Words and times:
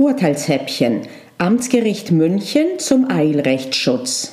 Urteilshäppchen. 0.00 1.02
Amtsgericht 1.36 2.10
München 2.10 2.78
zum 2.78 3.10
Eilrechtsschutz. 3.10 4.32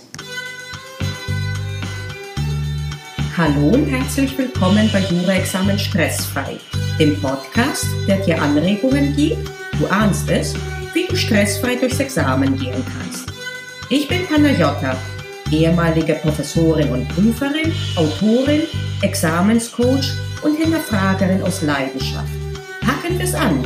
Hallo 3.35 3.73
und 3.73 3.85
herzlich 3.87 4.37
willkommen 4.37 4.89
bei 4.93 4.99
Jura-Examen 5.01 5.77
Stressfrei, 5.77 6.55
dem 6.97 7.19
Podcast, 7.19 7.85
der 8.07 8.15
dir 8.19 8.41
Anregungen 8.41 9.13
gibt, 9.17 9.51
du 9.77 9.87
ahnst 9.87 10.29
es, 10.29 10.55
wie 10.93 11.05
du 11.05 11.17
stressfrei 11.17 11.75
durchs 11.75 11.99
Examen 11.99 12.57
gehen 12.57 12.85
kannst. 12.85 13.29
Ich 13.89 14.07
bin 14.07 14.25
Panayota, 14.25 14.95
ehemalige 15.51 16.13
Professorin 16.13 16.87
und 16.91 17.09
Prüferin, 17.09 17.73
Autorin, 17.97 18.61
Examenscoach 19.01 20.13
und 20.43 20.55
Hinterfragerin 20.55 21.43
aus 21.43 21.61
Leidenschaft. 21.61 22.31
Packen 22.79 23.19
wir's 23.19 23.35
an! 23.35 23.65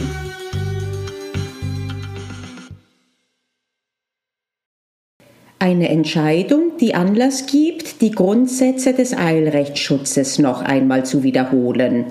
Eine 5.62 5.90
Entscheidung, 5.90 6.72
die 6.80 6.96
Anlass 6.96 7.46
gibt, 7.46 8.02
die 8.02 8.10
Grundsätze 8.10 8.94
des 8.94 9.16
Eilrechtsschutzes 9.16 10.40
noch 10.40 10.64
einmal 10.64 11.06
zu 11.06 11.22
wiederholen. 11.22 12.06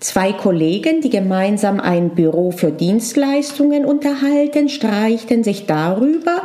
Zwei 0.00 0.32
Kollegen, 0.32 1.00
die 1.00 1.08
gemeinsam 1.08 1.78
ein 1.78 2.16
Büro 2.16 2.50
für 2.50 2.72
Dienstleistungen 2.72 3.84
unterhalten, 3.84 4.68
streichten 4.68 5.44
sich 5.44 5.66
darüber, 5.66 6.42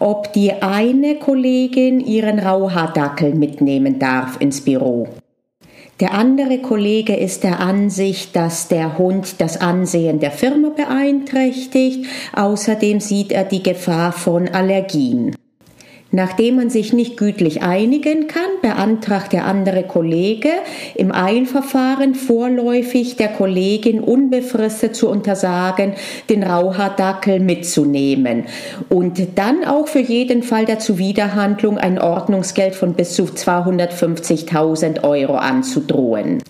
ob 0.00 0.32
die 0.32 0.50
eine 0.60 1.20
Kollegin 1.20 2.00
ihren 2.00 2.40
Rauhaardackel 2.40 3.36
mitnehmen 3.36 4.00
darf 4.00 4.40
ins 4.40 4.62
Büro. 4.62 5.06
Der 6.00 6.14
andere 6.14 6.58
Kollege 6.58 7.14
ist 7.14 7.44
der 7.44 7.60
Ansicht, 7.60 8.34
dass 8.34 8.66
der 8.66 8.98
Hund 8.98 9.40
das 9.40 9.60
Ansehen 9.60 10.18
der 10.18 10.32
Firma 10.32 10.70
beeinträchtigt. 10.70 12.06
Außerdem 12.32 12.98
sieht 12.98 13.30
er 13.30 13.44
die 13.44 13.62
Gefahr 13.62 14.10
von 14.10 14.48
Allergien. 14.48 15.36
Nachdem 16.14 16.56
man 16.56 16.68
sich 16.68 16.92
nicht 16.92 17.16
gütlich 17.16 17.62
einigen 17.62 18.26
kann, 18.26 18.42
beantragt 18.60 19.32
der 19.32 19.46
andere 19.46 19.82
Kollege 19.82 20.50
im 20.94 21.10
Eilverfahren 21.10 22.14
vorläufig 22.14 23.16
der 23.16 23.28
Kollegin 23.28 23.98
unbefristet 23.98 24.94
zu 24.94 25.08
untersagen, 25.08 25.94
den 26.28 26.42
Rauhaardackel 26.42 27.40
mitzunehmen 27.40 28.44
und 28.90 29.38
dann 29.38 29.64
auch 29.64 29.88
für 29.88 30.00
jeden 30.00 30.42
Fall 30.42 30.66
der 30.66 30.78
Zuwiderhandlung 30.78 31.78
ein 31.78 31.98
Ordnungsgeld 31.98 32.74
von 32.74 32.92
bis 32.92 33.14
zu 33.14 33.22
250.000 33.22 35.04
Euro 35.04 35.36
anzudrohen. 35.36 36.42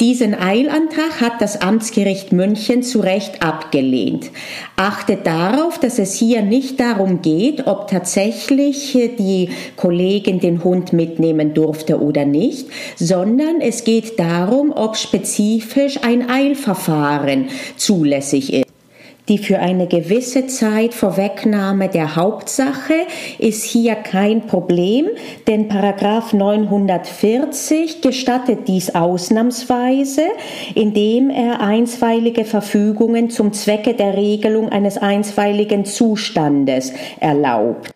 Diesen 0.00 0.34
Eilantrag 0.34 1.20
hat 1.20 1.40
das 1.40 1.60
Amtsgericht 1.60 2.32
München 2.32 2.82
zu 2.82 2.98
Recht 2.98 3.44
abgelehnt. 3.44 4.32
Achtet 4.74 5.24
darauf, 5.24 5.78
dass 5.78 6.00
es 6.00 6.14
hier 6.14 6.42
nicht 6.42 6.80
darum 6.80 7.22
geht, 7.22 7.68
ob 7.68 7.86
tatsächlich 7.86 8.92
die 8.92 9.50
Kollegin 9.76 10.40
den 10.40 10.64
Hund 10.64 10.92
mitnehmen 10.92 11.54
durfte 11.54 12.02
oder 12.02 12.24
nicht, 12.24 12.66
sondern 12.96 13.60
es 13.60 13.84
geht 13.84 14.18
darum, 14.18 14.72
ob 14.72 14.96
spezifisch 14.96 16.00
ein 16.02 16.28
Eilverfahren 16.28 17.46
zulässig 17.76 18.52
ist. 18.52 18.63
Die 19.28 19.38
für 19.38 19.58
eine 19.58 19.86
gewisse 19.86 20.48
Zeit 20.48 20.92
Vorwegnahme 20.92 21.88
der 21.88 22.14
Hauptsache 22.14 23.06
ist 23.38 23.64
hier 23.64 23.94
kein 23.94 24.46
Problem, 24.46 25.06
denn 25.46 25.68
Paragraph 25.68 26.34
940 26.34 28.02
gestattet 28.02 28.68
dies 28.68 28.94
ausnahmsweise, 28.94 30.24
indem 30.74 31.30
er 31.30 31.62
einstweilige 31.62 32.44
Verfügungen 32.44 33.30
zum 33.30 33.54
Zwecke 33.54 33.94
der 33.94 34.14
Regelung 34.14 34.68
eines 34.68 34.98
einstweiligen 34.98 35.86
Zustandes 35.86 36.92
erlaubt. 37.18 37.93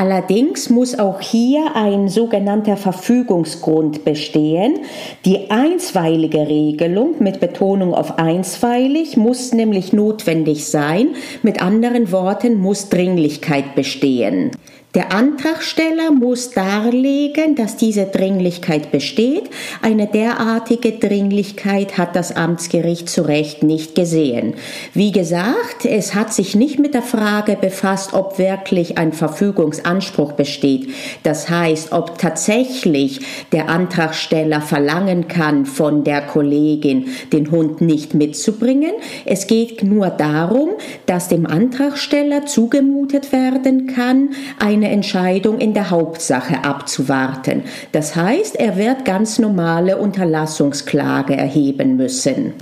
Allerdings 0.00 0.70
muss 0.70 0.98
auch 0.98 1.20
hier 1.20 1.76
ein 1.76 2.08
sogenannter 2.08 2.78
Verfügungsgrund 2.78 4.02
bestehen. 4.02 4.78
Die 5.26 5.50
einstweilige 5.50 6.48
Regelung 6.48 7.16
mit 7.18 7.38
Betonung 7.38 7.92
auf 7.92 8.18
einstweilig 8.18 9.18
muss 9.18 9.52
nämlich 9.52 9.92
notwendig 9.92 10.64
sein. 10.64 11.08
Mit 11.42 11.60
anderen 11.60 12.12
Worten 12.12 12.62
muss 12.62 12.88
Dringlichkeit 12.88 13.74
bestehen. 13.74 14.52
Der 14.94 15.12
Antragsteller 15.12 16.10
muss 16.10 16.50
darlegen, 16.50 17.54
dass 17.54 17.76
diese 17.76 18.06
Dringlichkeit 18.06 18.90
besteht. 18.90 19.44
Eine 19.82 20.08
derartige 20.08 20.90
Dringlichkeit 20.90 21.96
hat 21.96 22.16
das 22.16 22.34
Amtsgericht 22.34 23.08
zu 23.08 23.22
Recht 23.22 23.62
nicht 23.62 23.94
gesehen. 23.94 24.54
Wie 24.92 25.12
gesagt, 25.12 25.84
es 25.84 26.16
hat 26.16 26.32
sich 26.34 26.56
nicht 26.56 26.80
mit 26.80 26.94
der 26.94 27.02
Frage 27.02 27.56
befasst, 27.60 28.14
ob 28.14 28.40
wirklich 28.40 28.98
ein 28.98 29.12
Verfügungsanspruch 29.12 30.32
besteht. 30.32 30.88
Das 31.22 31.48
heißt, 31.48 31.92
ob 31.92 32.18
tatsächlich 32.18 33.20
der 33.52 33.68
Antragsteller 33.68 34.60
verlangen 34.60 35.28
kann, 35.28 35.66
von 35.66 36.02
der 36.02 36.20
Kollegin 36.20 37.10
den 37.32 37.52
Hund 37.52 37.80
nicht 37.80 38.14
mitzubringen. 38.14 38.94
Es 39.24 39.46
geht 39.46 39.84
nur 39.84 40.10
darum, 40.10 40.70
dass 41.06 41.28
dem 41.28 41.46
Antragsteller 41.46 42.46
zugemutet 42.46 43.30
werden 43.30 43.86
kann, 43.86 44.30
ein 44.58 44.79
eine 44.80 44.90
Entscheidung 44.90 45.58
in 45.58 45.74
der 45.74 45.90
Hauptsache 45.90 46.64
abzuwarten. 46.64 47.64
Das 47.92 48.16
heißt, 48.16 48.56
er 48.56 48.76
wird 48.76 49.04
ganz 49.04 49.38
normale 49.38 49.98
Unterlassungsklage 49.98 51.36
erheben 51.36 51.96
müssen. 51.96 52.54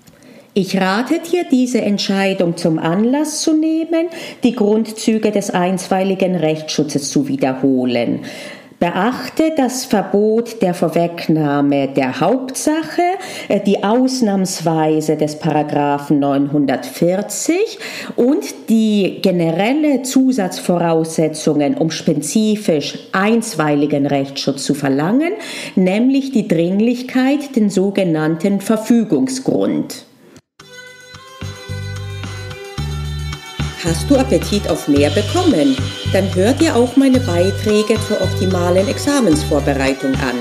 Ich 0.55 0.77
rate 0.77 1.21
dir, 1.21 1.45
diese 1.49 1.81
Entscheidung 1.81 2.57
zum 2.57 2.81
Anlass 2.81 3.43
zu 3.43 3.53
nehmen, 3.53 4.09
die 4.43 4.57
Grundzüge 4.57 5.31
des 5.31 5.51
einstweiligen 5.51 6.35
Rechtsschutzes 6.35 7.11
zu 7.11 7.29
wiederholen. 7.29 8.23
Beachte 8.81 9.55
das 9.57 9.85
Verbot 9.85 10.63
der 10.63 10.73
Vorwegnahme 10.73 11.89
der 11.89 12.21
Hauptsache, 12.21 13.03
äh, 13.49 13.59
die 13.59 13.83
Ausnahmsweise 13.83 15.17
des 15.17 15.41
Paragraphen 15.41 16.21
940 16.21 17.57
und 18.15 18.45
die 18.69 19.19
generelle 19.21 20.03
Zusatzvoraussetzungen, 20.03 21.77
um 21.77 21.91
spezifisch 21.91 22.97
einstweiligen 23.11 24.07
Rechtsschutz 24.07 24.63
zu 24.63 24.75
verlangen, 24.75 25.33
nämlich 25.75 26.31
die 26.31 26.47
Dringlichkeit, 26.47 27.57
den 27.57 27.71
sogenannten 27.71 28.61
Verfügungsgrund. 28.61 30.08
Hast 33.89 34.11
du 34.11 34.17
Appetit 34.19 34.69
auf 34.69 34.87
mehr 34.87 35.09
bekommen? 35.09 35.75
Dann 36.13 36.35
hör 36.35 36.53
dir 36.53 36.77
auch 36.77 36.95
meine 36.97 37.21
Beiträge 37.21 37.97
zur 38.07 38.21
optimalen 38.21 38.87
Examensvorbereitung 38.87 40.13
an. 40.17 40.37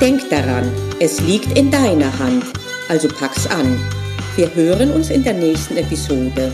Denk 0.00 0.28
daran, 0.28 0.68
es 0.98 1.20
liegt 1.20 1.56
in 1.56 1.70
deiner 1.70 2.18
Hand, 2.18 2.42
also 2.88 3.06
pack's 3.06 3.46
an. 3.46 3.78
Wir 4.34 4.52
hören 4.56 4.90
uns 4.90 5.10
in 5.10 5.22
der 5.22 5.34
nächsten 5.34 5.76
Episode. 5.76 6.50